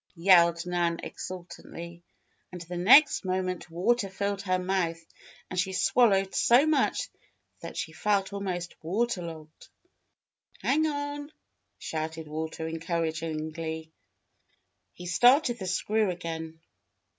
[0.15, 2.01] yelled Nan, exultantly;
[2.51, 4.99] and the next moment water filled her mouth
[5.47, 7.07] and she swallowed so much
[7.59, 9.67] that she felt almost water logged.
[10.59, 11.31] "Hang on!"
[11.77, 13.91] shouted Walter, encouragingly.
[14.91, 16.59] He started the screw again.